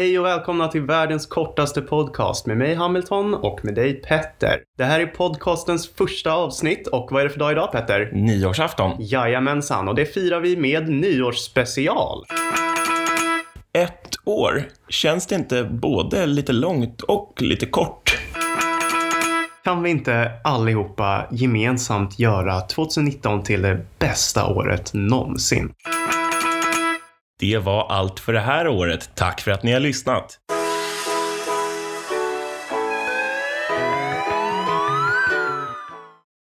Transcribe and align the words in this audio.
Hej 0.00 0.18
och 0.18 0.24
välkomna 0.24 0.68
till 0.68 0.82
världens 0.82 1.26
kortaste 1.26 1.82
podcast 1.82 2.46
med 2.46 2.56
mig 2.56 2.74
Hamilton 2.74 3.34
och 3.34 3.64
med 3.64 3.74
dig 3.74 3.94
Petter. 3.94 4.62
Det 4.78 4.84
här 4.84 5.00
är 5.00 5.06
podcastens 5.06 5.88
första 5.88 6.32
avsnitt 6.32 6.86
och 6.86 7.08
vad 7.12 7.20
är 7.20 7.24
det 7.24 7.30
för 7.30 7.38
dag 7.38 7.52
idag 7.52 7.72
Petter? 7.72 8.10
Nyårsafton. 8.12 8.96
Jajamensan, 8.98 9.88
och 9.88 9.94
det 9.94 10.06
firar 10.06 10.40
vi 10.40 10.56
med 10.56 10.88
nyårsspecial. 10.88 12.24
Ett 13.72 14.16
år. 14.24 14.64
Känns 14.88 15.26
det 15.26 15.34
inte 15.34 15.64
både 15.64 16.26
lite 16.26 16.52
långt 16.52 17.02
och 17.02 17.42
lite 17.42 17.66
kort? 17.66 18.18
Kan 19.64 19.82
vi 19.82 19.90
inte 19.90 20.30
allihopa 20.44 21.26
gemensamt 21.30 22.18
göra 22.18 22.60
2019 22.60 23.42
till 23.42 23.62
det 23.62 23.80
bästa 23.98 24.46
året 24.46 24.90
någonsin? 24.94 25.72
Det 27.40 27.58
var 27.58 27.86
allt 27.88 28.20
för 28.20 28.32
det 28.32 28.40
här 28.40 28.68
året. 28.68 29.10
Tack 29.14 29.40
för 29.40 29.50
att 29.50 29.62
ni 29.62 29.72
har 29.72 29.80
lyssnat. 29.80 30.38